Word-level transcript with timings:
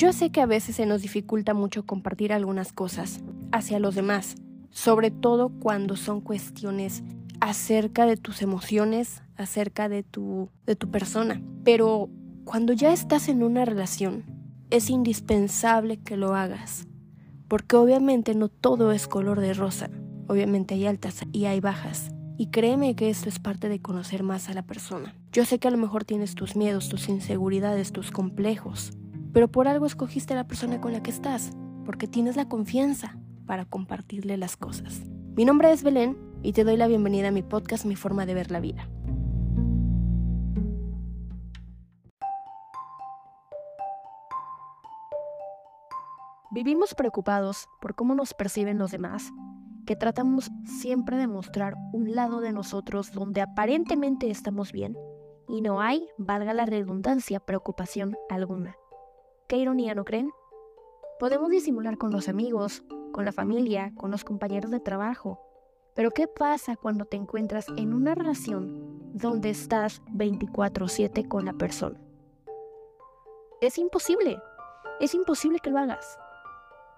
Yo 0.00 0.14
sé 0.14 0.30
que 0.30 0.40
a 0.40 0.46
veces 0.46 0.76
se 0.76 0.86
nos 0.86 1.02
dificulta 1.02 1.52
mucho 1.52 1.84
compartir 1.84 2.32
algunas 2.32 2.72
cosas 2.72 3.20
hacia 3.52 3.78
los 3.78 3.94
demás, 3.94 4.34
sobre 4.70 5.10
todo 5.10 5.50
cuando 5.50 5.94
son 5.94 6.22
cuestiones 6.22 7.02
acerca 7.38 8.06
de 8.06 8.16
tus 8.16 8.40
emociones, 8.40 9.22
acerca 9.36 9.90
de 9.90 10.02
tu, 10.02 10.48
de 10.64 10.74
tu 10.74 10.90
persona. 10.90 11.42
Pero 11.64 12.08
cuando 12.44 12.72
ya 12.72 12.94
estás 12.94 13.28
en 13.28 13.42
una 13.42 13.66
relación, 13.66 14.24
es 14.70 14.88
indispensable 14.88 15.98
que 15.98 16.16
lo 16.16 16.34
hagas, 16.34 16.86
porque 17.46 17.76
obviamente 17.76 18.34
no 18.34 18.48
todo 18.48 18.92
es 18.92 19.06
color 19.06 19.38
de 19.40 19.52
rosa, 19.52 19.90
obviamente 20.28 20.76
hay 20.76 20.86
altas 20.86 21.26
y 21.30 21.44
hay 21.44 21.60
bajas. 21.60 22.10
Y 22.38 22.46
créeme 22.46 22.96
que 22.96 23.10
esto 23.10 23.28
es 23.28 23.38
parte 23.38 23.68
de 23.68 23.82
conocer 23.82 24.22
más 24.22 24.48
a 24.48 24.54
la 24.54 24.62
persona. 24.62 25.14
Yo 25.30 25.44
sé 25.44 25.58
que 25.58 25.68
a 25.68 25.70
lo 25.70 25.76
mejor 25.76 26.06
tienes 26.06 26.34
tus 26.34 26.56
miedos, 26.56 26.88
tus 26.88 27.10
inseguridades, 27.10 27.92
tus 27.92 28.10
complejos, 28.10 28.92
pero 29.32 29.48
por 29.48 29.68
algo 29.68 29.86
escogiste 29.86 30.34
a 30.34 30.36
la 30.36 30.46
persona 30.46 30.80
con 30.80 30.92
la 30.92 31.02
que 31.02 31.10
estás, 31.10 31.52
porque 31.84 32.06
tienes 32.08 32.36
la 32.36 32.48
confianza 32.48 33.16
para 33.46 33.64
compartirle 33.64 34.36
las 34.36 34.56
cosas. 34.56 35.02
Mi 35.36 35.44
nombre 35.44 35.72
es 35.72 35.82
Belén 35.82 36.16
y 36.42 36.52
te 36.52 36.64
doy 36.64 36.76
la 36.76 36.88
bienvenida 36.88 37.28
a 37.28 37.32
mi 37.32 37.42
podcast 37.42 37.84
Mi 37.84 37.96
forma 37.96 38.26
de 38.26 38.34
ver 38.34 38.50
la 38.50 38.60
vida. 38.60 38.88
Vivimos 46.52 46.94
preocupados 46.94 47.68
por 47.80 47.94
cómo 47.94 48.16
nos 48.16 48.34
perciben 48.34 48.76
los 48.76 48.90
demás 48.90 49.32
que 49.86 49.94
tratamos 49.94 50.50
siempre 50.64 51.16
de 51.16 51.28
mostrar 51.28 51.74
un 51.92 52.14
lado 52.14 52.40
de 52.40 52.52
nosotros 52.52 53.12
donde 53.12 53.40
aparentemente 53.40 54.30
estamos 54.30 54.72
bien 54.72 54.96
y 55.48 55.62
no 55.62 55.80
hay, 55.80 56.08
valga 56.18 56.52
la 56.52 56.66
redundancia, 56.66 57.40
preocupación 57.40 58.16
alguna. 58.28 58.79
Qué 59.50 59.56
ironía, 59.56 59.96
¿no 59.96 60.04
creen? 60.04 60.30
Podemos 61.18 61.50
disimular 61.50 61.98
con 61.98 62.12
los 62.12 62.28
amigos, 62.28 62.84
con 63.10 63.24
la 63.24 63.32
familia, 63.32 63.92
con 63.96 64.12
los 64.12 64.22
compañeros 64.22 64.70
de 64.70 64.78
trabajo, 64.78 65.40
pero 65.96 66.12
¿qué 66.12 66.28
pasa 66.28 66.76
cuando 66.76 67.04
te 67.04 67.16
encuentras 67.16 67.66
en 67.76 67.92
una 67.92 68.14
relación 68.14 69.10
donde 69.12 69.50
estás 69.50 70.02
24/7 70.12 71.26
con 71.26 71.46
la 71.46 71.52
persona? 71.52 72.00
Es 73.60 73.76
imposible, 73.76 74.40
es 75.00 75.16
imposible 75.16 75.58
que 75.58 75.70
lo 75.70 75.78
hagas. 75.78 76.16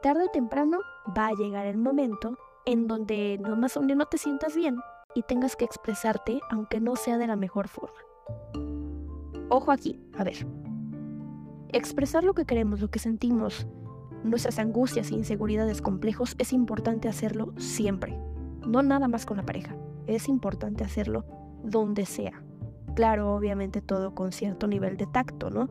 Tarde 0.03 0.25
o 0.25 0.31
temprano 0.31 0.79
va 1.17 1.29
a 1.29 1.33
llegar 1.33 1.65
el 1.65 1.79
momento 1.79 2.37
en 2.67 2.87
donde 2.87 3.39
nomás 3.39 3.73
donde 3.73 3.97
no 3.97 4.05
te 4.05 4.19
sientas 4.19 4.55
bien 4.55 4.77
y 5.15 5.23
tengas 5.23 5.57
que 5.57 5.65
expresarte 5.65 6.43
aunque 6.51 6.81
no 6.81 6.97
sea 6.97 7.17
de 7.17 7.29
la 7.29 7.37
mejor 7.37 7.69
forma. 7.69 7.99
Ojo 9.49 9.73
aquí, 9.73 9.99
a 10.19 10.25
ver. 10.25 10.47
Expresar 11.73 12.25
lo 12.25 12.35
que 12.35 12.45
queremos, 12.45 12.81
lo 12.81 12.91
que 12.91 12.99
sentimos, 12.99 13.67
nuestras 14.25 14.59
angustias 14.59 15.11
e 15.11 15.15
inseguridades 15.15 15.83
complejos 15.83 16.35
es 16.39 16.53
importante 16.53 17.09
hacerlo 17.09 17.55
siempre. 17.57 18.19
No 18.67 18.83
nada 18.83 19.09
más 19.09 19.27
con 19.27 19.37
la 19.37 19.45
pareja. 19.45 19.75
Es 20.07 20.29
importante 20.29 20.85
hacerlo 20.85 21.25
donde 21.65 22.07
sea. 22.07 22.43
Claro, 22.95 23.35
obviamente 23.35 23.81
todo 23.81 24.15
con 24.15 24.33
cierto 24.33 24.67
nivel 24.67 24.97
de 24.97 25.07
tacto, 25.07 25.51
¿no? 25.51 25.69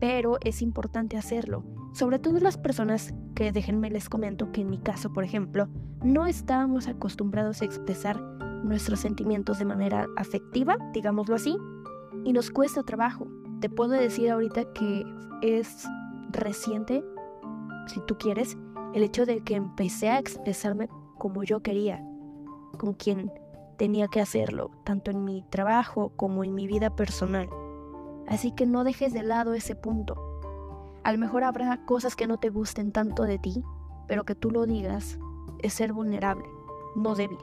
Pero 0.00 0.38
es 0.42 0.62
importante 0.62 1.16
hacerlo 1.16 1.64
sobre 1.92 2.18
todo 2.18 2.38
las 2.38 2.56
personas 2.56 3.12
que 3.34 3.52
déjenme 3.52 3.90
les 3.90 4.08
comento 4.08 4.52
que 4.52 4.60
en 4.60 4.70
mi 4.70 4.78
caso, 4.78 5.12
por 5.12 5.24
ejemplo, 5.24 5.68
no 6.04 6.26
estábamos 6.26 6.88
acostumbrados 6.88 7.62
a 7.62 7.64
expresar 7.64 8.20
nuestros 8.64 9.00
sentimientos 9.00 9.58
de 9.58 9.64
manera 9.64 10.06
afectiva, 10.16 10.76
digámoslo 10.92 11.34
así, 11.34 11.56
y 12.24 12.32
nos 12.32 12.50
cuesta 12.50 12.82
trabajo. 12.82 13.26
Te 13.60 13.68
puedo 13.68 13.90
decir 13.90 14.30
ahorita 14.30 14.72
que 14.72 15.04
es 15.42 15.86
reciente, 16.30 17.04
si 17.88 18.00
tú 18.06 18.16
quieres, 18.16 18.56
el 18.94 19.02
hecho 19.02 19.26
de 19.26 19.42
que 19.42 19.54
empecé 19.54 20.08
a 20.08 20.18
expresarme 20.18 20.88
como 21.18 21.42
yo 21.42 21.60
quería, 21.60 22.02
con 22.78 22.94
quien 22.94 23.30
tenía 23.76 24.08
que 24.08 24.22
hacerlo, 24.22 24.70
tanto 24.84 25.10
en 25.10 25.24
mi 25.26 25.42
trabajo 25.50 26.10
como 26.16 26.42
en 26.42 26.54
mi 26.54 26.66
vida 26.66 26.96
personal. 26.96 27.50
Así 28.26 28.50
que 28.52 28.64
no 28.64 28.82
dejes 28.82 29.12
de 29.12 29.24
lado 29.24 29.52
ese 29.52 29.74
punto. 29.74 30.16
A 31.04 31.12
lo 31.12 31.18
mejor 31.18 31.44
habrá 31.44 31.84
cosas 31.84 32.16
que 32.16 32.26
no 32.26 32.38
te 32.38 32.48
gusten 32.48 32.92
tanto 32.92 33.24
de 33.24 33.38
ti, 33.38 33.62
pero 34.08 34.24
que 34.24 34.34
tú 34.34 34.50
lo 34.50 34.64
digas 34.64 35.18
es 35.58 35.74
ser 35.74 35.92
vulnerable, 35.92 36.46
no 36.96 37.14
débil. 37.14 37.38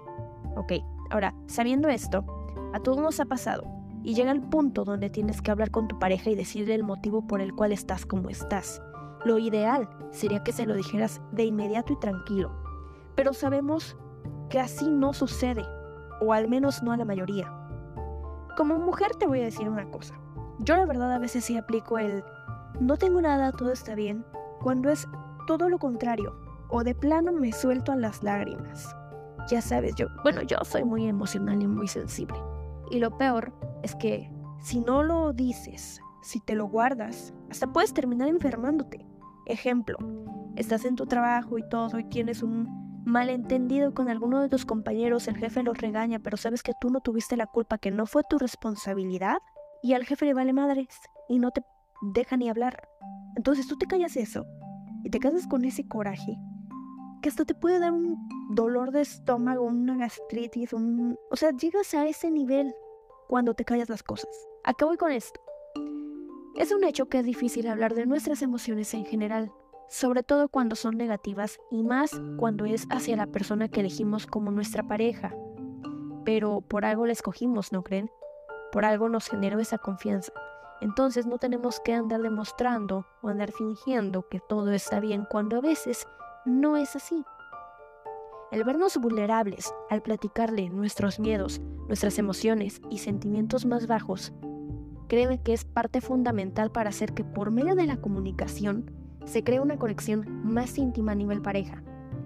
Ok, 0.56 0.73
ahora, 1.11 1.35
sabiendo 1.45 1.89
esto, 1.89 2.25
a 2.73 2.79
todos 2.79 2.97
nos 2.97 3.19
ha 3.19 3.25
pasado 3.25 3.76
y 4.07 4.13
llega 4.13 4.31
el 4.31 4.40
punto 4.40 4.85
donde 4.85 5.09
tienes 5.09 5.41
que 5.41 5.51
hablar 5.51 5.69
con 5.69 5.90
tu 5.90 6.00
pareja 6.00 6.29
y 6.29 6.35
decirle 6.35 6.73
el 6.73 6.85
motivo 6.85 7.28
por 7.28 7.41
el 7.41 7.53
cual 7.53 7.73
estás 7.73 8.06
como 8.06 8.29
estás. 8.29 8.81
Lo 9.25 9.38
ideal 9.38 9.90
sería 10.12 10.44
que 10.44 10.53
se 10.53 10.66
lo 10.66 10.75
dijeras 10.75 11.19
de 11.34 11.44
inmediato 11.44 11.91
y 11.91 12.00
tranquilo, 12.00 12.50
pero 13.18 13.34
sabemos 13.34 13.97
que 14.50 14.62
así 14.62 14.90
no 14.90 15.12
sucede, 15.12 15.66
o 16.22 16.31
al 16.31 16.47
menos 16.47 16.81
no 16.84 16.94
a 16.94 16.97
la 16.97 17.03
mayoría. 17.03 17.51
Como 18.56 18.79
mujer 18.79 19.13
te 19.19 19.28
voy 19.28 19.41
a 19.41 19.44
decir 19.44 19.68
una 19.68 19.91
cosa. 19.91 20.16
Yo 20.59 20.78
la 20.78 20.85
verdad 20.85 21.12
a 21.12 21.19
veces 21.19 21.44
sí 21.44 21.57
aplico 21.57 21.97
el 21.97 22.24
no 22.79 22.95
tengo 22.95 23.19
nada, 23.19 23.51
todo 23.51 23.74
está 23.74 23.94
bien, 23.94 24.24
cuando 24.62 24.89
es 24.89 25.06
todo 25.47 25.68
lo 25.68 25.79
contrario, 25.79 26.34
o 26.69 26.85
de 26.85 26.95
plano 26.95 27.34
me 27.34 27.51
suelto 27.51 27.91
a 27.91 27.97
las 27.97 28.24
lágrimas. 28.24 28.88
Ya 29.50 29.62
sabes, 29.62 29.95
yo, 29.95 30.07
bueno, 30.24 30.44
yo 30.44 30.59
soy 30.63 30.85
muy 30.85 31.09
emocional 31.09 31.62
y 31.62 31.68
muy 31.68 31.89
sensible. 31.89 32.38
Y 32.89 33.00
lo 33.00 33.18
peor 33.18 33.51
es 33.83 33.95
que 33.95 34.31
si 34.61 34.79
no 34.79 35.03
lo 35.03 35.33
dices, 35.33 36.01
si 36.21 36.39
te 36.39 36.55
lo 36.55 36.67
guardas, 36.67 37.33
hasta 37.49 37.71
puedes 37.71 37.93
terminar 37.93 38.27
enfermándote. 38.27 39.05
Ejemplo, 39.45 39.97
estás 40.55 40.85
en 40.85 40.95
tu 40.95 41.05
trabajo 41.05 41.57
y 41.57 41.67
todo 41.69 41.99
y 41.99 42.03
tienes 42.03 42.43
un 42.43 42.67
malentendido 43.05 43.93
con 43.93 44.09
alguno 44.09 44.41
de 44.41 44.49
tus 44.49 44.65
compañeros, 44.65 45.27
el 45.29 45.38
jefe 45.38 45.63
los 45.63 45.77
regaña, 45.77 46.19
pero 46.19 46.35
sabes 46.35 46.61
que 46.63 46.73
tú 46.81 46.89
no 46.89 46.99
tuviste 46.99 47.38
la 47.38 47.47
culpa, 47.47 47.77
que 47.77 47.91
no 47.91 48.05
fue 48.05 48.23
tu 48.29 48.38
responsabilidad 48.38 49.38
y 49.81 49.94
al 49.94 50.05
jefe 50.05 50.25
le 50.25 50.33
vale 50.33 50.51
madres 50.51 50.89
y 51.29 51.39
no 51.39 51.51
te 51.51 51.63
deja 52.13 52.35
ni 52.35 52.49
hablar. 52.49 52.89
Entonces 53.38 53.67
tú 53.67 53.77
te 53.77 53.85
callas 53.85 54.17
eso 54.17 54.45
y 55.03 55.09
te 55.09 55.19
casas 55.19 55.47
con 55.47 55.63
ese 55.63 55.88
coraje 55.88 56.38
que 57.21 57.29
hasta 57.29 57.45
te 57.45 57.55
puede 57.55 57.79
dar 57.79 57.94
un 57.94 58.17
dolor 58.51 58.91
de 58.91 59.01
estómago, 59.01 59.63
una 59.63 59.95
gastritis. 59.95 60.73
O 60.73 61.35
sea, 61.35 61.51
llegas 61.51 61.94
a 61.94 62.07
ese 62.07 62.29
nivel 62.29 62.73
cuando 63.27 63.53
te 63.53 63.65
callas 63.65 63.89
las 63.89 64.03
cosas. 64.03 64.29
Acabo 64.63 64.95
con 64.97 65.11
esto. 65.11 65.39
Es 66.55 66.71
un 66.71 66.83
hecho 66.83 67.07
que 67.07 67.19
es 67.19 67.25
difícil 67.25 67.67
hablar 67.67 67.93
de 67.93 68.05
nuestras 68.05 68.41
emociones 68.41 68.93
en 68.93 69.05
general, 69.05 69.51
sobre 69.89 70.23
todo 70.23 70.49
cuando 70.49 70.75
son 70.75 70.97
negativas 70.97 71.59
y 71.69 71.83
más 71.83 72.19
cuando 72.38 72.65
es 72.65 72.88
hacia 72.89 73.15
la 73.15 73.27
persona 73.27 73.69
que 73.69 73.81
elegimos 73.81 74.25
como 74.25 74.51
nuestra 74.51 74.83
pareja. 74.88 75.35
Pero 76.25 76.61
por 76.61 76.83
algo 76.83 77.05
la 77.05 77.13
escogimos, 77.13 77.71
¿no 77.71 77.83
creen? 77.83 78.09
Por 78.71 78.85
algo 78.85 79.07
nos 79.07 79.27
generó 79.27 79.59
esa 79.59 79.77
confianza. 79.77 80.33
Entonces 80.81 81.25
no 81.25 81.38
tenemos 81.38 81.79
que 81.79 81.94
andar 81.94 82.21
demostrando 82.21 83.05
o 83.21 83.29
andar 83.29 83.51
fingiendo 83.51 84.27
que 84.27 84.39
todo 84.39 84.71
está 84.71 84.99
bien 84.99 85.25
cuando 85.29 85.57
a 85.57 85.61
veces 85.61 86.07
no 86.45 86.77
es 86.77 86.95
así. 86.95 87.23
El 88.50 88.63
vernos 88.63 88.97
vulnerables 88.97 89.74
al 89.90 90.02
platicarle 90.02 90.69
nuestros 90.69 91.19
miedos, 91.19 91.62
nuestras 91.88 92.18
emociones 92.18 92.81
y 92.90 93.00
sentimientos 93.00 93.66
más 93.66 93.88
bajos, 93.88 94.34
créeme 95.09 95.41
que 95.41 95.53
es 95.53 95.66
parte 95.66 96.00
fundamental 96.00 96.72
para 96.72 96.90
hacer 96.90 97.13
que 97.13 97.24
por 97.25 97.52
medio 97.52 97.75
de 97.75 97.88
la 97.88 97.97
comunicación 97.97 98.91
se 99.25 99.44
cree 99.44 99.59
una 99.59 99.78
conexión 99.78 100.25
más 100.46 100.78
íntima 100.78 101.12
a 101.12 101.16
nivel 101.16 101.41
pareja, 101.41 101.84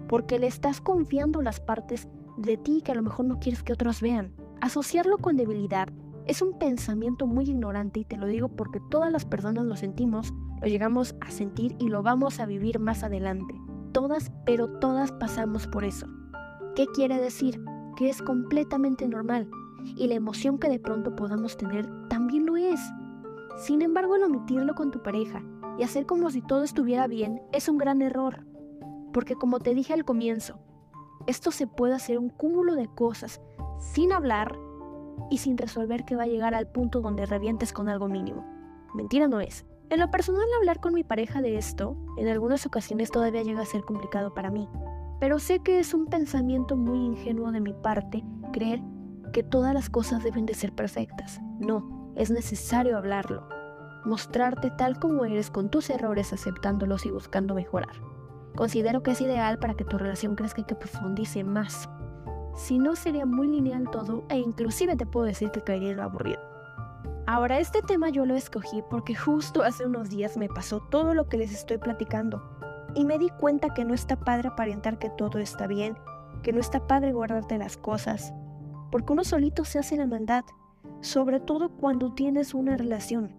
porque 0.08 0.38
le 0.38 0.46
estás 0.46 0.80
confiando 0.80 1.42
las 1.42 1.58
partes 1.58 2.08
de 2.36 2.56
ti 2.56 2.82
que 2.82 2.92
a 2.92 2.94
lo 2.94 3.02
mejor 3.02 3.26
no 3.26 3.40
quieres 3.40 3.64
que 3.64 3.72
otros 3.72 4.00
vean. 4.00 4.32
Asociarlo 4.60 5.18
con 5.18 5.36
debilidad 5.36 5.88
es 6.26 6.40
un 6.40 6.56
pensamiento 6.56 7.26
muy 7.26 7.50
ignorante 7.50 7.98
y 7.98 8.04
te 8.04 8.16
lo 8.16 8.26
digo 8.26 8.48
porque 8.48 8.80
todas 8.90 9.10
las 9.10 9.24
personas 9.24 9.64
lo 9.64 9.74
sentimos, 9.74 10.32
lo 10.60 10.68
llegamos 10.68 11.16
a 11.20 11.32
sentir 11.32 11.74
y 11.80 11.88
lo 11.88 12.04
vamos 12.04 12.38
a 12.38 12.46
vivir 12.46 12.78
más 12.78 13.02
adelante. 13.02 13.54
Todas, 13.92 14.32
pero 14.46 14.68
todas 14.78 15.12
pasamos 15.12 15.66
por 15.66 15.84
eso. 15.84 16.06
¿Qué 16.74 16.86
quiere 16.86 17.20
decir? 17.20 17.62
Que 17.96 18.08
es 18.08 18.22
completamente 18.22 19.06
normal 19.06 19.50
y 19.96 20.06
la 20.06 20.14
emoción 20.14 20.58
que 20.58 20.70
de 20.70 20.78
pronto 20.78 21.14
podamos 21.14 21.58
tener 21.58 21.86
también 22.08 22.46
lo 22.46 22.56
es. 22.56 22.80
Sin 23.58 23.82
embargo, 23.82 24.16
el 24.16 24.22
omitirlo 24.22 24.74
con 24.74 24.90
tu 24.90 25.02
pareja 25.02 25.42
y 25.78 25.82
hacer 25.82 26.06
como 26.06 26.30
si 26.30 26.40
todo 26.40 26.62
estuviera 26.62 27.06
bien 27.06 27.42
es 27.52 27.68
un 27.68 27.76
gran 27.76 28.00
error. 28.00 28.46
Porque 29.12 29.34
como 29.34 29.60
te 29.60 29.74
dije 29.74 29.92
al 29.92 30.06
comienzo, 30.06 30.58
esto 31.26 31.50
se 31.50 31.66
puede 31.66 31.94
hacer 31.94 32.18
un 32.18 32.30
cúmulo 32.30 32.74
de 32.74 32.88
cosas 32.88 33.42
sin 33.78 34.10
hablar 34.12 34.56
y 35.30 35.38
sin 35.38 35.58
resolver 35.58 36.06
que 36.06 36.16
va 36.16 36.22
a 36.22 36.28
llegar 36.28 36.54
al 36.54 36.72
punto 36.72 37.02
donde 37.02 37.26
revientes 37.26 37.74
con 37.74 37.90
algo 37.90 38.08
mínimo. 38.08 38.46
Mentira 38.94 39.28
no 39.28 39.40
es. 39.40 39.66
En 39.90 40.00
lo 40.00 40.10
personal 40.10 40.46
hablar 40.58 40.80
con 40.80 40.94
mi 40.94 41.04
pareja 41.04 41.42
de 41.42 41.58
esto, 41.58 41.96
en 42.16 42.28
algunas 42.28 42.64
ocasiones 42.64 43.10
todavía 43.10 43.42
llega 43.42 43.60
a 43.60 43.66
ser 43.66 43.82
complicado 43.82 44.32
para 44.32 44.50
mí. 44.50 44.66
Pero 45.22 45.38
sé 45.38 45.60
que 45.60 45.78
es 45.78 45.94
un 45.94 46.06
pensamiento 46.06 46.76
muy 46.76 46.98
ingenuo 46.98 47.52
de 47.52 47.60
mi 47.60 47.72
parte 47.72 48.24
creer 48.52 48.82
que 49.32 49.44
todas 49.44 49.72
las 49.72 49.88
cosas 49.88 50.24
deben 50.24 50.46
de 50.46 50.54
ser 50.54 50.72
perfectas. 50.72 51.40
No, 51.60 52.12
es 52.16 52.32
necesario 52.32 52.98
hablarlo. 52.98 53.48
mostrarte 54.04 54.72
tal 54.72 54.98
como 54.98 55.24
eres 55.24 55.48
con 55.48 55.70
tus 55.70 55.90
errores, 55.90 56.32
aceptándolos 56.32 57.06
y 57.06 57.12
buscando 57.12 57.54
mejorar. 57.54 58.02
Considero 58.56 59.04
que 59.04 59.12
es 59.12 59.20
ideal 59.20 59.60
para 59.60 59.74
que 59.74 59.84
tu 59.84 59.96
relación 59.96 60.34
crezca 60.34 60.62
y 60.62 60.64
que 60.64 60.74
profundice 60.74 61.44
más. 61.44 61.88
Si 62.56 62.80
no, 62.80 62.96
sería 62.96 63.24
muy 63.24 63.46
lineal 63.46 63.88
todo 63.92 64.24
e 64.28 64.38
inclusive 64.38 64.96
te 64.96 65.06
puedo 65.06 65.26
decir 65.26 65.52
que 65.52 65.60
caería 65.60 66.02
aburrido. 66.02 66.40
Ahora, 67.28 67.60
este 67.60 67.80
tema 67.80 68.08
yo 68.08 68.26
lo 68.26 68.34
escogí 68.34 68.82
porque 68.90 69.14
justo 69.14 69.62
hace 69.62 69.86
unos 69.86 70.10
días 70.10 70.36
me 70.36 70.48
pasó 70.48 70.80
todo 70.80 71.14
lo 71.14 71.28
que 71.28 71.36
les 71.36 71.52
estoy 71.52 71.78
platicando 71.78 72.42
y 72.94 73.04
me 73.04 73.18
di 73.18 73.28
cuenta 73.30 73.74
que 73.74 73.84
no 73.84 73.94
está 73.94 74.16
padre 74.16 74.48
aparentar 74.48 74.98
que 74.98 75.10
todo 75.10 75.38
está 75.38 75.66
bien, 75.66 75.96
que 76.42 76.52
no 76.52 76.60
está 76.60 76.86
padre 76.86 77.12
guardarte 77.12 77.58
las 77.58 77.76
cosas, 77.76 78.32
porque 78.90 79.12
uno 79.12 79.24
solito 79.24 79.64
se 79.64 79.78
hace 79.78 79.96
la 79.96 80.06
maldad, 80.06 80.44
sobre 81.00 81.40
todo 81.40 81.70
cuando 81.76 82.12
tienes 82.14 82.54
una 82.54 82.76
relación. 82.76 83.34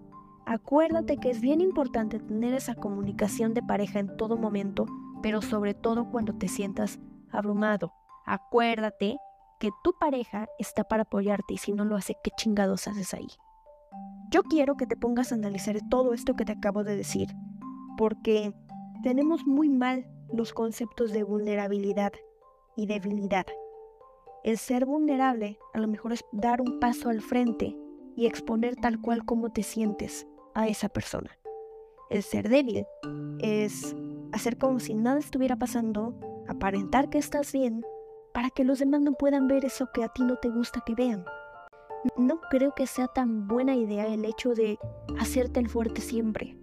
Acuérdate 0.46 1.18
que 1.18 1.30
es 1.30 1.40
bien 1.40 1.62
importante 1.62 2.20
tener 2.20 2.54
esa 2.54 2.76
comunicación 2.76 3.54
de 3.54 3.64
pareja 3.64 4.00
en 4.00 4.18
todo 4.18 4.38
momento, 4.38 4.86
pero 5.22 5.42
sobre 5.42 5.74
todo 5.74 6.10
cuando 6.12 6.34
te 6.34 6.48
sientas 6.50 7.00
abrumado. 7.32 7.94
Acuérdate 8.26 9.18
que 9.60 9.70
tu 9.84 9.94
pareja 9.98 10.48
está 10.60 10.84
para 10.84 11.04
apoyarte 11.04 11.54
y 11.54 11.58
si 11.58 11.72
no 11.72 11.86
lo 11.86 11.96
hace, 11.96 12.18
¿qué 12.24 12.32
chingados 12.36 12.88
haces 12.88 13.14
ahí? 13.14 13.28
Yo 14.30 14.44
quiero 14.44 14.76
que 14.76 14.88
te 14.88 14.98
pongas 14.98 15.32
a 15.32 15.36
analizar 15.36 15.78
todo 15.90 16.14
esto 16.14 16.36
que 16.36 16.44
te 16.44 16.52
acabo 16.52 16.84
de 16.84 16.98
decir, 16.98 17.30
porque 17.98 18.54
tenemos 19.04 19.46
muy 19.46 19.70
mal 19.70 20.08
los 20.32 20.54
conceptos 20.54 21.12
de 21.12 21.24
vulnerabilidad 21.24 22.14
y 22.78 22.88
debilidad. 22.88 23.46
El 24.44 24.58
ser 24.58 24.86
vulnerable 24.86 25.60
a 25.74 25.80
lo 25.80 25.88
mejor 25.88 26.14
es 26.14 26.26
dar 26.32 26.62
un 26.62 26.80
paso 26.80 27.10
al 27.10 27.22
frente 27.22 27.78
y 28.16 28.26
exponer 28.26 28.78
tal 28.78 29.02
cual 29.02 29.26
como 29.26 29.52
te 29.52 29.62
sientes 29.62 30.26
a 30.56 30.68
esa 30.68 30.88
persona. 30.88 31.38
El 32.10 32.24
ser 32.24 32.48
débil 32.48 32.86
es 33.40 33.96
hacer 34.32 34.58
como 34.58 34.80
si 34.80 34.94
nada 34.94 35.20
estuviera 35.20 35.58
pasando, 35.58 36.16
aparentar 36.48 37.10
que 37.10 37.18
estás 37.18 37.52
bien, 37.52 37.86
para 38.34 38.50
que 38.52 38.64
los 38.64 38.80
demás 38.80 39.02
no 39.02 39.14
puedan 39.14 39.48
ver 39.48 39.66
eso 39.66 39.90
que 39.94 40.04
a 40.04 40.10
ti 40.10 40.24
no 40.24 40.38
te 40.38 40.50
gusta 40.50 40.82
que 40.86 40.96
vean. 40.96 41.26
No 42.18 42.40
creo 42.50 42.74
que 42.74 42.88
sea 42.88 43.08
tan 43.08 43.48
buena 43.48 43.76
idea 43.76 44.08
el 44.08 44.26
hecho 44.26 44.54
de 44.54 44.78
hacerte 45.20 45.60
el 45.60 45.70
fuerte 45.70 46.02
siempre. 46.02 46.58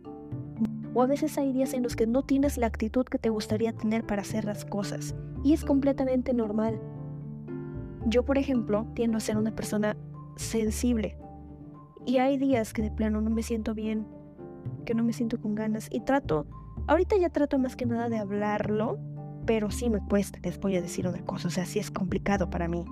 O 0.94 1.02
a 1.02 1.06
veces 1.06 1.38
hay 1.38 1.52
días 1.52 1.72
en 1.74 1.82
los 1.82 1.94
que 1.94 2.06
no 2.06 2.22
tienes 2.22 2.58
la 2.58 2.66
actitud 2.66 3.04
que 3.04 3.18
te 3.18 3.30
gustaría 3.30 3.72
tener 3.72 4.04
para 4.04 4.22
hacer 4.22 4.44
las 4.44 4.64
cosas. 4.64 5.14
Y 5.44 5.52
es 5.52 5.64
completamente 5.64 6.32
normal. 6.34 6.80
Yo, 8.06 8.24
por 8.24 8.38
ejemplo, 8.38 8.86
tiendo 8.94 9.18
a 9.18 9.20
ser 9.20 9.36
una 9.36 9.54
persona 9.54 9.96
sensible. 10.36 11.16
Y 12.06 12.18
hay 12.18 12.38
días 12.38 12.72
que 12.72 12.82
de 12.82 12.90
plano 12.90 13.20
no 13.20 13.30
me 13.30 13.42
siento 13.42 13.74
bien, 13.74 14.06
que 14.84 14.94
no 14.94 15.04
me 15.04 15.12
siento 15.12 15.40
con 15.40 15.54
ganas. 15.54 15.88
Y 15.90 16.00
trato, 16.00 16.46
ahorita 16.88 17.16
ya 17.16 17.30
trato 17.30 17.58
más 17.58 17.76
que 17.76 17.86
nada 17.86 18.08
de 18.08 18.18
hablarlo, 18.18 18.98
pero 19.46 19.70
sí 19.70 19.90
me 19.90 20.00
cuesta, 20.00 20.38
les 20.42 20.58
voy 20.58 20.76
a 20.76 20.82
decir 20.82 21.06
una 21.06 21.24
cosa. 21.24 21.48
O 21.48 21.50
sea, 21.50 21.66
sí 21.66 21.78
es 21.78 21.90
complicado 21.90 22.50
para 22.50 22.68
mí. 22.68 22.84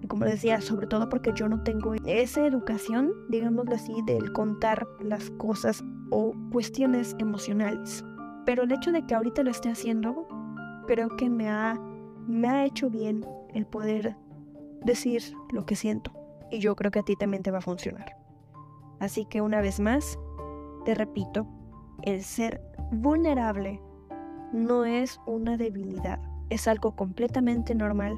Y 0.00 0.06
como 0.06 0.24
decía, 0.24 0.60
sobre 0.60 0.86
todo 0.86 1.08
porque 1.08 1.32
yo 1.34 1.48
no 1.48 1.62
tengo 1.62 1.94
esa 2.06 2.46
educación, 2.46 3.12
digámoslo 3.28 3.74
así, 3.74 3.94
del 4.06 4.32
contar 4.32 4.86
las 5.02 5.30
cosas 5.30 5.82
o 6.10 6.32
cuestiones 6.50 7.14
emocionales. 7.18 8.04
Pero 8.46 8.64
el 8.64 8.72
hecho 8.72 8.92
de 8.92 9.06
que 9.06 9.14
ahorita 9.14 9.42
lo 9.42 9.50
esté 9.50 9.70
haciendo, 9.70 10.26
creo 10.86 11.08
que 11.16 11.30
me 11.30 11.48
ha, 11.48 11.78
me 12.26 12.48
ha 12.48 12.64
hecho 12.64 12.90
bien 12.90 13.24
el 13.54 13.66
poder 13.66 14.16
decir 14.84 15.22
lo 15.50 15.64
que 15.64 15.76
siento. 15.76 16.12
Y 16.50 16.60
yo 16.60 16.76
creo 16.76 16.90
que 16.90 17.00
a 17.00 17.04
ti 17.04 17.16
también 17.16 17.42
te 17.42 17.50
va 17.50 17.58
a 17.58 17.62
funcionar. 17.62 18.16
Así 19.00 19.24
que 19.24 19.40
una 19.40 19.60
vez 19.60 19.80
más, 19.80 20.18
te 20.84 20.94
repito, 20.94 21.46
el 22.02 22.22
ser 22.22 22.60
vulnerable 22.92 23.80
no 24.52 24.84
es 24.84 25.20
una 25.26 25.56
debilidad, 25.56 26.20
es 26.50 26.68
algo 26.68 26.94
completamente 26.94 27.74
normal 27.74 28.16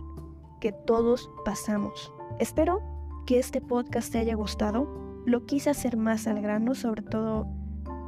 que 0.61 0.73
todos 0.73 1.31
pasamos. 1.45 2.13
Espero 2.39 2.81
que 3.27 3.39
este 3.39 3.61
podcast 3.61 4.13
te 4.13 4.19
haya 4.19 4.35
gustado. 4.35 5.23
Lo 5.25 5.45
quise 5.47 5.71
hacer 5.71 5.97
más 5.97 6.27
al 6.27 6.41
grano, 6.41 6.75
sobre 6.75 7.03
todo 7.03 7.47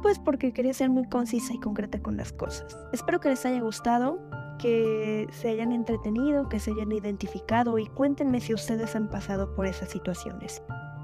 pues 0.01 0.19
porque 0.19 0.53
quería 0.53 0.73
ser 0.73 0.89
muy 0.89 1.07
concisa 1.07 1.53
y 1.53 1.59
concreta 1.59 2.01
con 2.01 2.17
las 2.17 2.31
cosas. 2.33 2.77
Espero 2.91 3.19
que 3.19 3.29
les 3.29 3.45
haya 3.45 3.61
gustado, 3.61 4.19
que 4.57 5.27
se 5.31 5.49
hayan 5.49 5.71
entretenido, 5.71 6.49
que 6.49 6.59
se 6.59 6.71
hayan 6.71 6.91
identificado 6.91 7.77
y 7.79 7.87
cuéntenme 7.87 8.41
si 8.41 8.53
ustedes 8.53 8.95
han 8.95 9.09
pasado 9.09 9.55
por 9.55 9.65
esas 9.65 9.89
situaciones. 9.89 10.61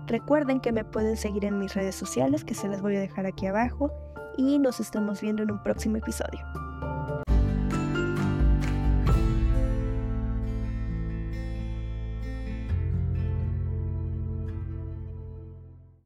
Recuerden 0.08 0.60
que 0.60 0.72
me 0.72 0.86
pueden 0.86 1.18
seguir 1.18 1.46
en 1.46 1.58
mis 1.58 1.74
redes 1.74 1.96
sociales, 1.96 2.44
que 2.44 2.54
se 2.54 2.68
las 2.68 2.82
voy 2.82 2.96
a 2.96 3.00
dejar 3.00 3.26
aquí 3.26 3.48
abajo, 3.48 3.92
y 4.38 4.60
nos 4.60 4.80
estamos 4.80 5.22
viendo 5.22 5.44
en 5.44 5.52
un 5.52 5.64
próximo 5.64 5.98
episodio. 5.98 6.65